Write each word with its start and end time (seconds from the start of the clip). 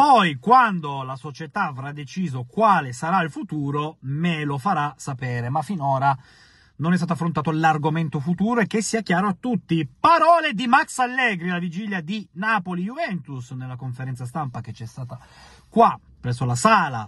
Poi, 0.00 0.36
quando 0.36 1.02
la 1.02 1.14
società 1.14 1.66
avrà 1.66 1.92
deciso 1.92 2.44
quale 2.44 2.94
sarà 2.94 3.20
il 3.20 3.30
futuro, 3.30 3.98
me 4.04 4.44
lo 4.44 4.56
farà 4.56 4.94
sapere, 4.96 5.50
ma 5.50 5.60
finora 5.60 6.16
non 6.76 6.94
è 6.94 6.96
stato 6.96 7.12
affrontato 7.12 7.50
l'argomento 7.50 8.18
futuro 8.18 8.62
e 8.62 8.66
che 8.66 8.80
sia 8.80 9.02
chiaro 9.02 9.28
a 9.28 9.36
tutti. 9.38 9.86
Parole 9.86 10.54
di 10.54 10.66
Max 10.66 10.96
Allegri 11.00 11.50
alla 11.50 11.58
vigilia 11.58 12.00
di 12.00 12.26
Napoli-Juventus 12.32 13.50
nella 13.50 13.76
conferenza 13.76 14.24
stampa 14.24 14.62
che 14.62 14.72
c'è 14.72 14.86
stata 14.86 15.18
qua 15.68 16.00
presso 16.18 16.46
la 16.46 16.54
sala 16.54 17.00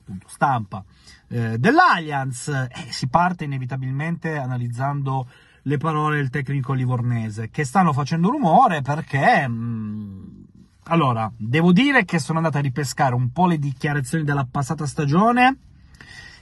appunto, 0.00 0.26
stampa 0.26 0.82
eh, 1.28 1.56
dell'Allianz. 1.56 2.48
Eh, 2.48 2.68
si 2.90 3.06
parte 3.06 3.44
inevitabilmente 3.44 4.36
analizzando 4.36 5.30
le 5.62 5.76
parole 5.76 6.16
del 6.16 6.30
tecnico 6.30 6.72
livornese 6.72 7.48
che 7.48 7.62
stanno 7.62 7.92
facendo 7.92 8.28
rumore 8.28 8.82
perché. 8.82 9.46
Mh, 9.46 9.52
mm, 9.52 10.39
allora, 10.84 11.30
devo 11.36 11.72
dire 11.72 12.04
che 12.04 12.18
sono 12.18 12.38
andato 12.38 12.58
a 12.58 12.62
ripescare 12.62 13.14
un 13.14 13.30
po' 13.30 13.46
le 13.46 13.58
dichiarazioni 13.58 14.24
della 14.24 14.46
passata 14.50 14.86
stagione 14.86 15.56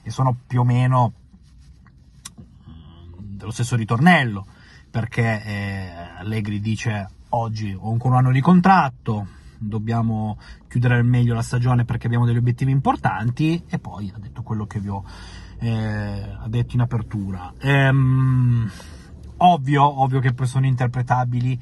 e 0.03 0.11
sono 0.11 0.37
più 0.47 0.61
o 0.61 0.65
meno 0.65 1.13
dello 3.19 3.51
stesso 3.51 3.77
ritornello, 3.77 4.47
perché 4.91 5.43
eh, 5.45 5.91
Allegri 6.19 6.61
dice 6.61 7.09
oggi 7.31 7.77
ho 7.79 7.91
ancora 7.91 8.15
un 8.15 8.25
anno 8.25 8.33
di 8.33 8.41
contratto, 8.41 9.27
dobbiamo 9.59 10.39
chiudere 10.69 10.97
al 10.97 11.05
meglio 11.05 11.35
la 11.35 11.43
stagione 11.43 11.85
perché 11.85 12.07
abbiamo 12.07 12.25
degli 12.25 12.37
obiettivi 12.37 12.71
importanti 12.71 13.63
e 13.69 13.79
poi 13.79 14.11
ha 14.15 14.19
detto 14.19 14.43
quello 14.43 14.67
che 14.67 14.81
vi 14.81 14.89
ho 14.89 15.05
eh, 15.59 16.37
detto 16.47 16.75
in 16.75 16.81
apertura. 16.81 17.53
Ehm, 17.59 18.71
ovvio, 19.39 20.03
ovvio 20.03 20.21
che 20.21 20.33
poi 20.33 20.47
sono 20.47 20.67
interpretabili 20.67 21.51
in 21.51 21.59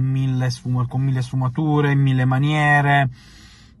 mille 0.00 0.50
sfum- 0.50 0.86
con 0.86 1.02
mille 1.02 1.22
sfumature, 1.22 1.92
in 1.92 2.00
mille 2.00 2.24
maniere, 2.24 3.10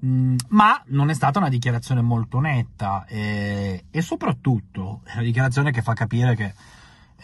mm, 0.04 0.36
ma 0.48 0.82
non 0.86 1.10
è 1.10 1.14
stata 1.14 1.38
una 1.38 1.48
dichiarazione 1.48 2.02
molto 2.02 2.40
netta 2.40 3.04
eh, 3.06 3.84
e 3.90 4.02
soprattutto 4.02 5.00
è 5.04 5.12
una 5.14 5.22
dichiarazione 5.22 5.70
che 5.70 5.82
fa 5.82 5.94
capire 5.94 6.34
che 6.34 6.54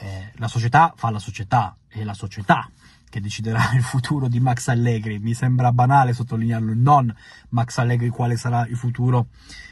eh, 0.00 0.32
la 0.36 0.48
società 0.48 0.92
fa 0.96 1.10
la 1.10 1.18
società, 1.18 1.76
è 1.88 2.04
la 2.04 2.14
società 2.14 2.70
che 3.08 3.20
deciderà 3.20 3.70
il 3.74 3.82
futuro 3.82 4.28
di 4.28 4.40
Max 4.40 4.68
Allegri. 4.68 5.18
Mi 5.18 5.34
sembra 5.34 5.72
banale 5.72 6.12
sottolinearlo, 6.12 6.72
non 6.74 7.14
Max 7.50 7.78
Allegri 7.78 8.08
quale 8.08 8.36
sarà 8.36 8.66
il 8.66 8.76
futuro 8.76 9.28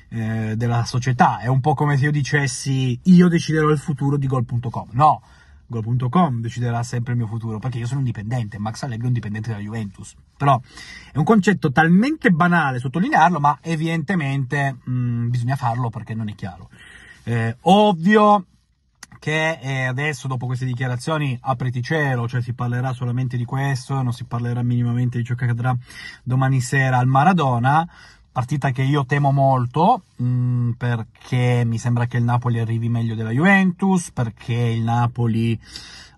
eh, 0.09 0.55
della 0.57 0.85
società. 0.85 1.39
È 1.39 1.47
un 1.47 1.61
po' 1.61 1.75
come 1.75 1.97
se 1.97 2.05
io 2.05 2.11
dicessi 2.11 2.99
io 3.05 3.29
deciderò 3.29 3.69
il 3.69 3.79
futuro 3.79 4.17
di 4.17 4.27
gol.com. 4.27 4.89
No, 4.93 5.23
gol.com 5.67 6.41
deciderà 6.41 6.83
sempre 6.83 7.13
il 7.13 7.19
mio 7.19 7.27
futuro, 7.27 7.59
perché 7.59 7.79
io 7.79 7.87
sono 7.87 8.01
un 8.01 8.07
dipendente, 8.07 8.59
Max 8.59 8.83
Allegri 8.83 9.05
è 9.05 9.09
un 9.09 9.13
dipendente 9.13 9.51
della 9.51 9.63
Juventus. 9.63 10.15
Però 10.37 10.61
è 11.13 11.19
un 11.19 11.25
concetto 11.25 11.73
talmente 11.73 12.31
banale 12.31 12.79
sottolinearlo, 12.79 13.41
ma 13.41 13.59
evidentemente 13.63 14.77
mh, 14.85 14.93
mm, 14.93 15.29
bisogna 15.29 15.57
farlo 15.57 15.91
perché 15.91 16.15
non 16.15 16.29
è 16.29 16.35
chiaro. 16.35 16.69
Eh, 17.25 17.57
ovvio 17.63 18.47
che 19.19 19.59
eh, 19.61 19.85
adesso 19.87 20.29
dopo 20.29 20.47
queste 20.47 20.65
dichiarazioni 20.65 21.37
apriti 21.41 21.83
cielo, 21.83 22.29
cioè 22.29 22.41
si 22.41 22.53
parlerà 22.53 22.93
solamente 22.93 23.37
di 23.37 23.45
questo, 23.45 24.01
non 24.03 24.13
si 24.13 24.25
parlerà 24.25 24.63
minimamente 24.63 25.19
di 25.19 25.25
ciò 25.25 25.35
che 25.35 25.45
accadrà 25.45 25.77
domani 26.23 26.61
sera 26.61 26.99
al 26.99 27.07
Maradona, 27.07 27.89
partita 28.37 28.71
che 28.71 28.83
io 28.83 29.07
temo 29.07 29.33
molto 29.33 30.03
mh, 30.17 30.27
mm, 30.27 30.71
perché 30.73 31.63
mi 31.65 31.79
sembra 31.79 32.05
che 32.05 32.19
il 32.19 32.23
Napoli 32.23 32.59
arrivi 32.59 32.91
meglio 32.91 33.15
della 33.15 33.31
Juventus, 33.31 34.11
perché 34.11 34.53
il 34.53 34.83
Napoli 34.83 35.59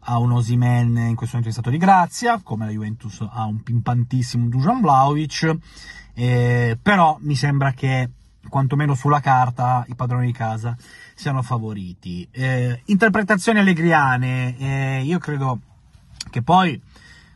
ha 0.00 0.18
un 0.18 0.32
Osimen 0.32 0.96
in 0.96 1.14
questo 1.14 1.36
momento 1.36 1.46
in 1.46 1.52
stato 1.52 1.70
di 1.70 1.76
grazia, 1.76 2.40
come 2.42 2.64
la 2.64 2.72
Juventus 2.72 3.24
ha 3.30 3.44
un 3.44 3.62
pimpantissimo 3.62 4.48
Dujan 4.48 4.80
Vlaovic, 4.80 5.56
eh, 6.14 6.76
però 6.82 7.18
mi 7.20 7.36
sembra 7.36 7.70
che 7.70 8.10
quantomeno 8.48 8.96
sulla 8.96 9.20
carta 9.20 9.84
i 9.86 9.94
padroni 9.94 10.26
di 10.26 10.32
casa 10.32 10.76
siano 11.14 11.42
favoriti. 11.42 12.26
Eh, 12.32 12.82
interpretazioni 12.86 13.60
allegriane, 13.60 14.58
eh, 14.58 15.02
io 15.04 15.18
credo 15.20 15.60
che 16.30 16.42
poi 16.42 16.82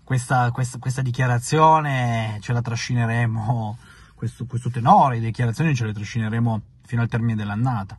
questa, 0.03 0.51
questa, 0.51 0.79
questa, 0.79 1.03
dichiarazione 1.03 2.39
ce 2.41 2.53
la 2.53 2.61
trascineremo, 2.61 3.79
questo, 4.23 4.47
questo, 4.47 4.71
tenore 4.71 5.19
di 5.19 5.25
dichiarazioni 5.25 5.75
ce 5.75 5.85
le 5.85 5.93
trascineremo 5.93 6.63
fino 6.85 7.03
al 7.03 7.09
termine 7.09 7.35
dell'annata, 7.35 7.99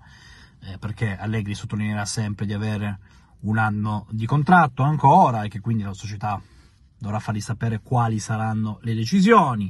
eh, 0.62 0.78
perché 0.78 1.18
Allegri 1.18 1.54
sottolineerà 1.54 2.06
sempre 2.06 2.46
di 2.46 2.54
avere 2.54 3.00
un 3.42 3.58
anno 3.58 4.06
di 4.10 4.26
contratto 4.26 4.84
ancora 4.84 5.44
e 5.44 5.50
che 5.50 5.60
quindi 5.60 5.84
la 5.84 5.92
società 5.92 6.42
dovrà 6.98 7.20
fargli 7.20 7.42
sapere 7.42 7.82
quali 7.84 8.20
saranno 8.20 8.80
le 8.84 8.96
decisioni. 8.96 9.70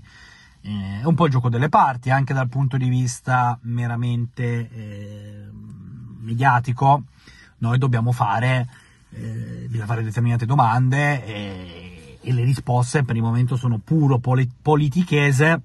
Eh, 0.61 0.99
è 1.01 1.05
un 1.05 1.15
po' 1.15 1.25
il 1.25 1.31
gioco 1.31 1.49
delle 1.49 1.69
parti, 1.69 2.11
anche 2.11 2.35
dal 2.35 2.49
punto 2.49 2.77
di 2.77 2.87
vista 2.87 3.57
meramente 3.63 4.69
eh, 4.69 5.49
mediatico, 6.19 7.05
noi 7.57 7.79
dobbiamo 7.79 8.11
fare, 8.11 8.69
eh, 9.09 9.67
fare 9.85 10.03
determinate 10.03 10.45
domande 10.45 11.25
e, 11.25 12.19
e, 12.21 12.31
le 12.31 12.43
risposte 12.43 13.03
per 13.03 13.15
il 13.15 13.23
momento 13.23 13.55
sono 13.55 13.79
puro 13.79 14.19
polit- 14.19 14.53
politichese, 14.61 15.61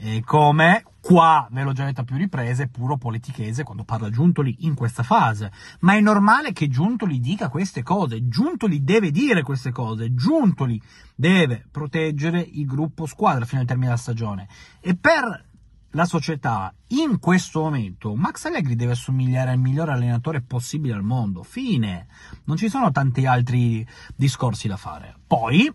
eh, 0.00 0.22
come 0.24 0.84
qua, 1.00 1.48
ve 1.50 1.62
l'ho 1.62 1.72
già 1.72 1.84
detto 1.84 2.02
a 2.02 2.04
più 2.04 2.16
riprese, 2.16 2.68
puro 2.68 2.96
politichese 2.96 3.64
quando 3.64 3.84
parla 3.84 4.10
Giuntoli 4.10 4.58
in 4.60 4.74
questa 4.74 5.02
fase. 5.02 5.50
Ma 5.80 5.94
è 5.94 6.00
normale 6.00 6.52
che 6.52 6.68
Giuntoli 6.68 7.18
dica 7.18 7.48
queste 7.48 7.82
cose, 7.82 8.28
Giuntoli 8.28 8.84
deve 8.84 9.10
dire 9.10 9.42
queste 9.42 9.72
cose, 9.72 10.14
Giuntoli 10.14 10.80
deve 11.14 11.66
proteggere 11.70 12.40
il 12.40 12.66
gruppo 12.66 13.06
squadra 13.06 13.44
fino 13.44 13.60
al 13.60 13.66
termine 13.66 13.88
della 13.88 14.00
stagione. 14.00 14.48
E 14.80 14.94
per 14.94 15.46
la 15.92 16.04
società 16.04 16.72
in 16.88 17.18
questo 17.18 17.60
momento 17.60 18.14
Max 18.14 18.44
Allegri 18.44 18.76
deve 18.76 18.92
assomigliare 18.92 19.50
al 19.50 19.58
miglior 19.58 19.88
allenatore 19.88 20.42
possibile 20.42 20.94
al 20.94 21.02
mondo. 21.02 21.42
Fine. 21.42 22.06
Non 22.44 22.56
ci 22.56 22.68
sono 22.68 22.92
tanti 22.92 23.26
altri 23.26 23.86
discorsi 24.14 24.68
da 24.68 24.76
fare. 24.76 25.14
Poi, 25.26 25.72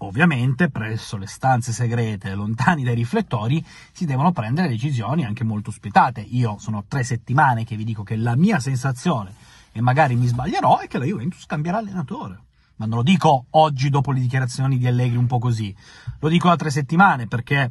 ovviamente, 0.00 0.68
presso 0.68 1.16
le 1.16 1.26
stanze 1.26 1.72
segrete, 1.72 2.34
lontani 2.34 2.84
dai 2.84 2.94
riflettori, 2.94 3.64
si 3.92 4.04
devono 4.04 4.32
prendere 4.32 4.68
decisioni 4.68 5.24
anche 5.24 5.44
molto 5.44 5.70
spietate. 5.70 6.20
Io 6.20 6.56
sono 6.58 6.84
tre 6.86 7.04
settimane 7.04 7.64
che 7.64 7.76
vi 7.76 7.84
dico 7.84 8.02
che 8.02 8.16
la 8.16 8.36
mia 8.36 8.60
sensazione, 8.60 9.34
e 9.72 9.80
magari 9.80 10.16
mi 10.16 10.26
sbaglierò, 10.26 10.78
è 10.78 10.88
che 10.88 10.98
la 10.98 11.04
Juventus 11.04 11.46
cambierà 11.46 11.78
allenatore. 11.78 12.38
Ma 12.76 12.86
non 12.86 12.98
lo 12.98 13.02
dico 13.02 13.46
oggi 13.50 13.90
dopo 13.90 14.10
le 14.10 14.20
dichiarazioni 14.20 14.78
di 14.78 14.86
Allegri 14.86 15.16
un 15.16 15.26
po' 15.26 15.38
così. 15.38 15.74
Lo 16.18 16.28
dico 16.28 16.48
da 16.48 16.56
tre 16.56 16.70
settimane 16.70 17.26
perché 17.26 17.70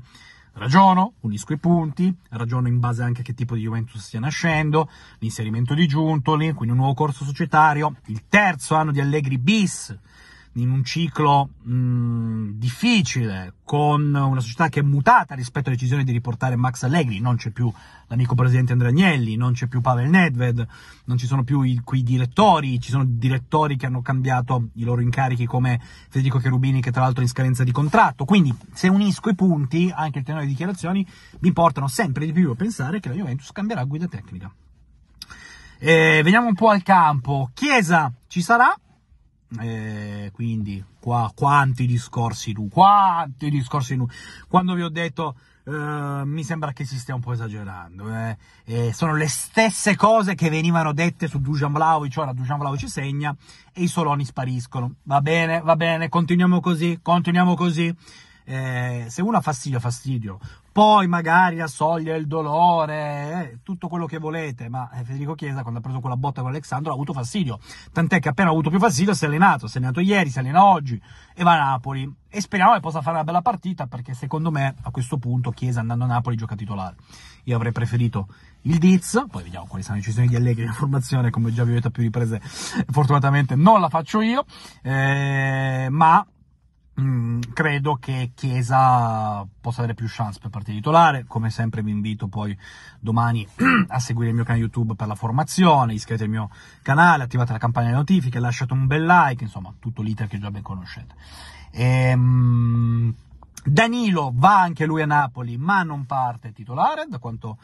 Ragiono, 0.59 1.13
unisco 1.21 1.53
i 1.53 1.57
punti, 1.57 2.13
ragiono 2.31 2.67
in 2.67 2.79
base 2.79 3.01
anche 3.01 3.21
a 3.21 3.23
che 3.23 3.33
tipo 3.33 3.55
di 3.55 3.61
Juventus 3.61 4.01
stia 4.01 4.19
nascendo, 4.19 4.89
l'inserimento 5.19 5.73
di 5.73 5.87
Giuntoli, 5.87 6.51
quindi 6.51 6.71
un 6.71 6.81
nuovo 6.81 6.95
corso 6.95 7.23
societario, 7.23 7.95
il 8.07 8.23
terzo 8.27 8.75
anno 8.75 8.91
di 8.91 8.99
Allegri 8.99 9.37
bis, 9.37 9.97
in 10.53 10.71
un 10.71 10.83
ciclo 10.83 11.49
mh, 11.61 12.51
difficile, 12.53 13.53
con 13.63 14.13
una 14.13 14.39
società 14.39 14.67
che 14.67 14.79
è 14.79 14.83
mutata 14.83 15.35
rispetto 15.35 15.67
alla 15.67 15.75
decisione 15.75 16.03
di 16.03 16.11
riportare 16.11 16.55
Max 16.55 16.83
Allegri, 16.83 17.19
non 17.19 17.35
c'è 17.35 17.51
più 17.51 17.71
l'amico 18.07 18.33
presidente 18.33 18.71
Andrea 18.71 18.89
Agnelli, 18.89 19.35
non 19.35 19.53
c'è 19.53 19.67
più 19.67 19.79
Pavel 19.81 20.09
Nedved, 20.09 20.67
non 21.05 21.17
ci 21.17 21.27
sono 21.27 21.43
più 21.43 21.61
i, 21.61 21.79
quei 21.83 22.01
direttori, 22.01 22.79
ci 22.79 22.89
sono 22.89 23.05
direttori 23.05 23.77
che 23.77 23.85
hanno 23.85 24.01
cambiato 24.01 24.69
i 24.73 24.83
loro 24.83 25.01
incarichi 25.01 25.45
come 25.45 25.79
Federico 26.09 26.39
Cherubini 26.39 26.81
che 26.81 26.91
tra 26.91 27.01
l'altro 27.01 27.21
è 27.21 27.23
in 27.23 27.29
scadenza 27.29 27.63
di 27.63 27.71
contratto, 27.71 28.25
quindi 28.25 28.53
se 28.73 28.87
unisco 28.87 29.29
i 29.29 29.35
punti, 29.35 29.91
anche 29.93 30.19
il 30.19 30.25
tenore 30.25 30.45
di 30.45 30.51
dichiarazioni, 30.51 31.05
mi 31.39 31.53
portano 31.53 31.87
sempre 31.87 32.25
di 32.25 32.31
più 32.31 32.49
a 32.49 32.55
pensare 32.55 32.99
che 32.99 33.09
la 33.09 33.15
Juventus 33.15 33.51
cambierà 33.51 33.83
guida 33.83 34.07
tecnica. 34.07 34.51
E 35.81 36.19
veniamo 36.23 36.47
un 36.47 36.55
po' 36.55 36.69
al 36.69 36.83
campo. 36.83 37.51
Chiesa 37.53 38.11
ci 38.27 38.41
sarà, 38.41 38.75
eh, 39.59 40.29
quindi 40.33 40.83
qua 40.99 41.31
quanti 41.33 41.85
discorsi 41.85 42.53
tu, 42.53 42.67
quanti 42.67 43.49
discorsi 43.49 43.95
tu. 43.95 44.07
Quando 44.47 44.73
vi 44.73 44.83
ho 44.83 44.89
detto 44.89 45.35
Uh, 45.69 46.23
mi 46.25 46.43
sembra 46.43 46.71
che 46.73 46.83
si 46.83 46.97
stia 46.97 47.13
un 47.13 47.21
po' 47.21 47.33
esagerando. 47.33 48.11
Eh. 48.11 48.37
Eh, 48.63 48.91
sono 48.91 49.13
le 49.13 49.27
stesse 49.27 49.95
cose 49.95 50.33
che 50.33 50.49
venivano 50.49 50.93
dette 50.93 51.27
su 51.27 51.39
Dujan 51.39 51.71
Vlaovic, 51.71 52.17
ora 52.17 52.33
Dujan 52.33 52.57
Vlaovic 52.57 52.89
segna 52.89 53.35
e 53.71 53.83
i 53.83 53.87
soloni 53.87 54.25
spariscono. 54.25 54.95
Va 55.03 55.21
bene, 55.21 55.61
va 55.61 55.75
bene, 55.75 56.09
continuiamo 56.09 56.59
così, 56.59 56.97
continuiamo 57.03 57.53
così. 57.53 57.95
Eh, 58.49 59.05
se 59.09 59.21
uno 59.21 59.37
ha 59.37 59.41
fastidio, 59.41 59.79
fastidio. 59.79 60.39
Poi 60.71 61.05
magari 61.07 61.61
assoglia 61.61 62.15
il 62.15 62.25
dolore, 62.25 63.51
eh, 63.51 63.59
tutto 63.61 63.87
quello 63.87 64.07
che 64.07 64.17
volete, 64.17 64.69
ma 64.69 64.89
eh, 64.89 65.03
Federico 65.03 65.35
Chiesa 65.35 65.61
quando 65.61 65.77
ha 65.77 65.83
preso 65.83 65.99
quella 65.99 66.15
botta 66.15 66.41
con 66.41 66.49
Alessandro 66.49 66.89
ha 66.89 66.95
avuto 66.95 67.13
fastidio, 67.13 67.59
tant'è 67.91 68.19
che 68.19 68.29
appena 68.29 68.49
ha 68.49 68.51
avuto 68.51 68.71
più 68.71 68.79
fastidio 68.79 69.13
si 69.13 69.25
è 69.25 69.27
allenato, 69.27 69.67
si 69.67 69.75
è 69.75 69.77
allenato 69.77 69.99
ieri, 69.99 70.31
si 70.31 70.39
allena 70.39 70.65
oggi 70.65 70.99
e 71.35 71.43
va 71.43 71.61
a 71.61 71.69
Napoli. 71.69 72.11
E 72.27 72.41
speriamo 72.41 72.73
che 72.73 72.79
possa 72.79 73.01
fare 73.01 73.17
una 73.17 73.23
bella 73.23 73.43
partita 73.43 73.85
perché 73.85 74.15
secondo 74.15 74.49
me 74.49 74.73
a 74.81 74.89
questo 74.89 75.19
punto 75.19 75.51
Chiesa 75.51 75.81
andando 75.81 76.05
a 76.05 76.07
Napoli 76.07 76.35
gioca 76.35 76.55
titolare. 76.55 76.95
Io 77.43 77.55
avrei 77.55 77.71
preferito 77.71 78.29
il 78.61 78.79
Diz, 78.79 79.25
poi 79.29 79.43
vediamo 79.43 79.67
quali 79.67 79.83
sono 79.83 79.97
le 79.97 80.01
decisioni 80.01 80.27
di 80.27 80.35
Allegri 80.35 80.63
in 80.63 80.73
formazione, 80.73 81.29
come 81.29 81.53
già 81.53 81.63
vi 81.63 81.71
ho 81.71 81.75
detto 81.75 81.89
a 81.89 81.91
più 81.91 82.01
riprese, 82.01 82.39
fortunatamente 82.41 83.53
non 83.55 83.79
la 83.79 83.89
faccio 83.89 84.21
io, 84.21 84.43
eh, 84.81 85.87
ma 85.91 86.25
Mm, 86.99 87.39
credo 87.53 87.95
che 87.95 88.31
Chiesa 88.35 89.45
possa 89.61 89.79
avere 89.79 89.93
più 89.93 90.07
chance 90.09 90.39
per 90.39 90.49
partire 90.49 90.77
titolare. 90.77 91.25
Come 91.25 91.49
sempre 91.49 91.81
vi 91.81 91.91
invito 91.91 92.27
poi 92.27 92.57
domani 92.99 93.47
a 93.87 93.99
seguire 93.99 94.29
il 94.29 94.35
mio 94.35 94.43
canale 94.43 94.63
YouTube 94.63 94.95
per 94.95 95.07
la 95.07 95.15
formazione, 95.15 95.93
iscrivetevi 95.93 96.35
al 96.35 96.41
mio 96.41 96.49
canale, 96.81 97.23
attivate 97.23 97.53
la 97.53 97.57
campagna 97.57 97.89
di 97.89 97.95
notifiche, 97.95 98.39
lasciate 98.39 98.73
un 98.73 98.85
bel 98.87 99.05
like, 99.05 99.43
insomma 99.43 99.73
tutto 99.79 100.01
l'iter 100.01 100.27
che 100.27 100.39
già 100.39 100.51
ben 100.51 100.61
conoscete. 100.61 101.15
Ehm, 101.71 103.13
Danilo 103.63 104.31
va 104.33 104.61
anche 104.61 104.85
lui 104.85 105.01
a 105.01 105.05
Napoli, 105.05 105.57
ma 105.57 105.83
non 105.83 106.05
parte 106.05 106.51
titolare, 106.51 107.05
da 107.07 107.19
quanto 107.19 107.57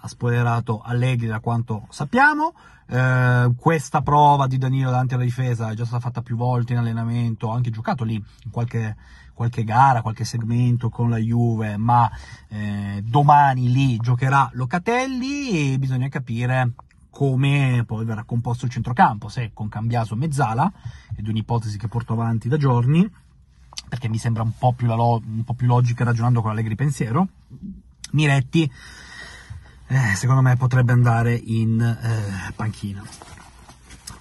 ha 0.00 0.08
spoilerato 0.08 0.80
Allegri 0.80 1.26
da 1.26 1.40
quanto 1.40 1.86
sappiamo. 1.90 2.54
Eh, 2.86 3.52
questa 3.56 4.00
prova 4.00 4.46
di 4.46 4.58
Danilo 4.58 4.90
davanti 4.90 5.14
alla 5.14 5.24
difesa 5.24 5.70
è 5.70 5.74
già 5.74 5.84
stata 5.84 6.00
fatta 6.00 6.22
più 6.22 6.36
volte 6.36 6.72
in 6.72 6.78
allenamento, 6.78 7.50
ha 7.50 7.54
anche 7.54 7.70
giocato 7.70 8.04
lì 8.04 8.14
in 8.14 8.50
qualche, 8.50 8.96
qualche 9.34 9.64
gara, 9.64 10.02
qualche 10.02 10.24
segmento 10.24 10.88
con 10.88 11.10
la 11.10 11.18
Juve, 11.18 11.76
ma 11.76 12.10
eh, 12.48 13.02
domani 13.04 13.70
lì 13.70 13.96
giocherà 13.98 14.48
Locatelli 14.52 15.72
e 15.72 15.78
bisogna 15.78 16.08
capire 16.08 16.72
come 17.10 17.82
poi 17.84 18.04
verrà 18.04 18.22
composto 18.22 18.64
il 18.64 18.70
centrocampo, 18.70 19.28
se 19.28 19.50
con 19.52 19.68
Cambiaso 19.68 20.14
Mezzala, 20.14 20.72
ed 21.16 21.26
un'ipotesi 21.26 21.76
che 21.76 21.88
porto 21.88 22.12
avanti 22.12 22.48
da 22.48 22.56
giorni, 22.56 23.10
perché 23.88 24.08
mi 24.08 24.18
sembra 24.18 24.42
un 24.42 24.52
po' 24.56 24.72
più, 24.72 24.86
lo- 24.86 25.20
un 25.26 25.42
po 25.44 25.54
più 25.54 25.66
logica 25.66 26.04
ragionando 26.04 26.40
con 26.40 26.52
Allegri 26.52 26.76
pensiero, 26.76 27.26
Miretti 28.12 28.70
eh, 29.88 30.14
secondo 30.14 30.42
me 30.42 30.56
potrebbe 30.56 30.92
andare 30.92 31.34
in 31.34 31.80
eh, 31.80 32.52
panchina. 32.52 33.02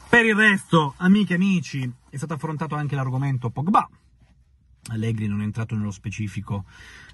Per 0.10 0.26
il 0.26 0.36
resto, 0.36 0.94
amiche 0.98 1.34
e 1.34 1.36
amici, 1.36 1.92
è 2.10 2.16
stato 2.18 2.34
affrontato 2.34 2.76
anche 2.76 2.96
l'argomento 2.96 3.50
Pogba. 3.50 3.88
Allegri 4.90 5.28
non 5.28 5.42
è 5.42 5.44
entrato 5.44 5.76
nello 5.76 5.92
specifico 5.92 6.64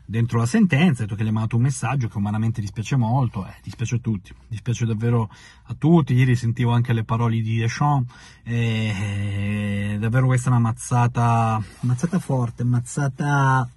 dentro 0.06 0.38
la 0.38 0.46
sentenza, 0.46 1.02
ha 1.02 1.06
detto 1.06 1.18
che 1.18 1.24
gli 1.24 1.30
ha 1.30 1.32
mandato 1.32 1.56
un 1.56 1.64
messaggio 1.64 2.08
che 2.08 2.18
umanamente 2.18 2.62
dispiace 2.62 2.96
molto, 2.96 3.48
eh, 3.48 3.56
dispiace 3.64 3.96
a 3.96 4.00
tutti, 4.00 4.34
dispiace 4.48 4.86
davvero 4.86 5.30
a 5.64 5.76
tutti, 5.76 6.14
ieri 6.14 6.36
sentivo 6.36 6.72
anche 6.72 6.94
le 6.94 7.04
parole 7.04 7.42
di 7.42 7.58
Deschamps, 7.58 8.14
eh, 8.44 9.98
davvero 10.00 10.28
questa 10.28 10.50
è 10.50 10.52
una 10.52 10.62
mazzata, 10.62 11.60
mazzata 11.82 12.20
forte, 12.20 12.64
mazzata 12.64 13.68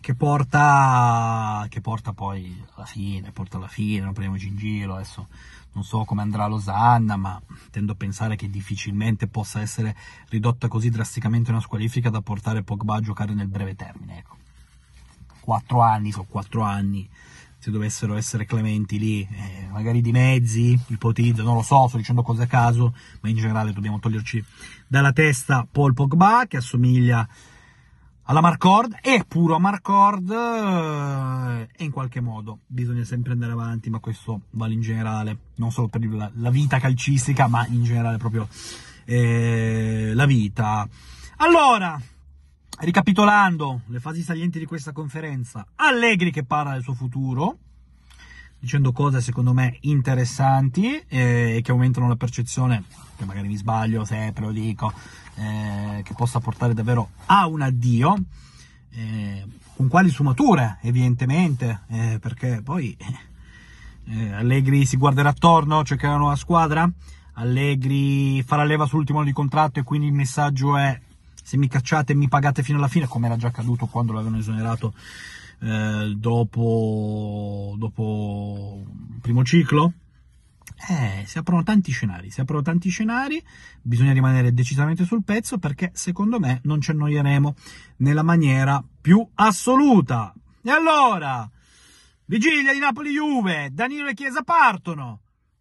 che 0.00 0.14
porta, 0.14 1.66
che 1.68 1.80
porta 1.80 2.12
poi 2.12 2.64
alla 2.74 2.86
fine, 2.86 3.32
porta 3.32 3.56
alla 3.56 3.68
fine, 3.68 4.02
non 4.02 4.12
prendiamoci 4.12 4.48
in 4.48 4.56
giro, 4.56 4.94
adesso 4.94 5.26
non 5.72 5.84
so 5.84 6.04
come 6.04 6.22
andrà 6.22 6.46
Losanna, 6.46 7.16
ma 7.16 7.40
tendo 7.70 7.92
a 7.92 7.94
pensare 7.94 8.36
che 8.36 8.50
difficilmente 8.50 9.26
possa 9.26 9.60
essere 9.60 9.96
ridotta 10.28 10.68
così 10.68 10.90
drasticamente 10.90 11.50
una 11.50 11.60
squalifica 11.60 12.10
da 12.10 12.20
portare 12.20 12.62
Pogba 12.62 12.96
a 12.96 13.00
giocare 13.00 13.34
nel 13.34 13.48
breve 13.48 13.74
termine, 13.74 14.18
ecco. 14.18 14.36
Quattro 15.40 15.80
anni, 15.80 16.12
sono 16.12 16.26
quattro 16.28 16.62
anni, 16.62 17.08
se 17.58 17.70
dovessero 17.70 18.14
essere 18.14 18.46
clementi 18.46 18.98
lì, 18.98 19.26
eh, 19.30 19.68
magari 19.70 20.00
di 20.00 20.12
mezzi, 20.12 20.78
ipotizzo, 20.86 21.42
non 21.42 21.54
lo 21.54 21.62
so, 21.62 21.88
sto 21.88 21.96
dicendo 21.96 22.22
cose 22.22 22.44
a 22.44 22.46
caso, 22.46 22.94
ma 23.20 23.28
in 23.28 23.36
generale 23.36 23.72
dobbiamo 23.72 23.98
toglierci 23.98 24.44
dalla 24.86 25.12
testa 25.12 25.66
Paul 25.70 25.94
Pogba, 25.94 26.46
che 26.48 26.56
assomiglia 26.56 27.26
alla 28.30 28.40
Marcord? 28.40 28.96
E 29.02 29.24
puro 29.26 29.56
a 29.56 29.58
Marcord 29.58 30.30
eh, 30.30 31.68
e 31.76 31.84
in 31.84 31.90
qualche 31.90 32.20
modo. 32.20 32.60
Bisogna 32.64 33.02
sempre 33.02 33.32
andare 33.32 33.50
avanti, 33.50 33.90
ma 33.90 33.98
questo 33.98 34.42
vale 34.50 34.72
in 34.72 34.80
generale, 34.80 35.36
non 35.56 35.72
solo 35.72 35.88
per 35.88 36.04
la, 36.04 36.30
la 36.34 36.50
vita 36.50 36.78
calcistica, 36.78 37.48
ma 37.48 37.66
in 37.66 37.82
generale 37.82 38.18
proprio 38.18 38.46
eh, 39.04 40.12
la 40.14 40.26
vita. 40.26 40.88
Allora, 41.38 42.00
ricapitolando 42.78 43.80
le 43.86 43.98
fasi 43.98 44.22
salienti 44.22 44.60
di 44.60 44.64
questa 44.64 44.92
conferenza, 44.92 45.66
Allegri 45.74 46.30
che 46.30 46.44
parla 46.44 46.74
del 46.74 46.84
suo 46.84 46.94
futuro, 46.94 47.58
dicendo 48.60 48.92
cose 48.92 49.22
secondo 49.22 49.54
me 49.54 49.78
interessanti 49.80 51.02
e 51.08 51.56
eh, 51.56 51.60
che 51.62 51.70
aumentano 51.70 52.08
la 52.08 52.16
percezione, 52.16 52.84
che 53.16 53.24
magari 53.24 53.48
mi 53.48 53.56
sbaglio 53.56 54.04
sempre 54.04 54.44
lo 54.44 54.52
dico, 54.52 54.92
eh, 55.36 56.02
che 56.04 56.14
possa 56.14 56.40
portare 56.40 56.74
davvero 56.74 57.10
a 57.26 57.46
un 57.46 57.62
addio, 57.62 58.16
eh, 58.92 59.46
con 59.74 59.88
quali 59.88 60.10
sfumature 60.10 60.78
evidentemente, 60.82 61.80
eh, 61.88 62.18
perché 62.20 62.60
poi 62.62 62.94
eh, 64.04 64.32
Allegri 64.32 64.84
si 64.84 64.98
guarderà 64.98 65.30
attorno, 65.30 65.82
cercherà 65.82 66.12
una 66.12 66.20
nuova 66.20 66.36
squadra, 66.36 66.88
Allegri 67.34 68.42
farà 68.42 68.64
leva 68.64 68.84
sull'ultimo 68.84 69.18
anno 69.18 69.28
di 69.28 69.34
contratto 69.34 69.80
e 69.80 69.84
quindi 69.84 70.06
il 70.06 70.12
messaggio 70.12 70.76
è 70.76 71.00
se 71.42 71.56
mi 71.56 71.66
cacciate 71.66 72.14
mi 72.14 72.28
pagate 72.28 72.62
fino 72.62 72.76
alla 72.76 72.88
fine, 72.88 73.06
come 73.06 73.26
era 73.26 73.36
già 73.36 73.48
accaduto 73.48 73.86
quando 73.86 74.12
l'avevano 74.12 74.38
esonerato 74.38 74.92
eh, 75.60 76.14
dopo, 76.16 77.74
dopo 77.76 78.84
primo 79.20 79.44
ciclo. 79.44 79.92
Eh, 80.88 81.24
si 81.26 81.36
aprono 81.36 81.62
tanti 81.62 81.92
scenari, 81.92 82.30
si 82.30 82.40
aprono 82.40 82.62
tanti 82.62 82.88
scenari, 82.88 83.42
bisogna 83.82 84.14
rimanere 84.14 84.54
decisamente 84.54 85.04
sul 85.04 85.22
pezzo 85.22 85.58
perché 85.58 85.90
secondo 85.92 86.40
me 86.40 86.60
non 86.64 86.80
ci 86.80 86.90
annoieremo 86.92 87.54
nella 87.98 88.22
maniera 88.22 88.82
più 89.00 89.26
assoluta. 89.34 90.32
E 90.62 90.70
allora, 90.70 91.48
vigilia 92.24 92.72
di 92.72 92.78
Napoli-Juve, 92.78 93.68
Danilo 93.72 94.08
e 94.08 94.14
Chiesa 94.14 94.42
partono. 94.42 95.20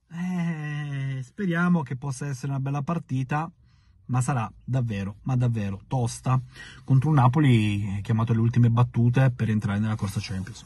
Eh, 0.09 1.21
speriamo 1.21 1.81
che 1.83 1.97
possa 1.97 2.25
essere 2.25 2.51
una 2.51 2.61
bella 2.61 2.81
partita, 2.81 3.51
ma 4.09 4.21
sarà 4.21 4.51
davvero, 4.63 5.15
ma 5.23 5.35
davvero 5.35 5.81
tosta 5.87 6.39
contro 6.83 7.09
un 7.09 7.15
Napoli 7.15 7.99
chiamato 8.01 8.31
alle 8.31 8.41
ultime 8.41 8.69
battute 8.69 9.31
per 9.31 9.49
entrare 9.49 9.79
nella 9.79 9.95
corsa 9.95 10.19
Champions. 10.21 10.65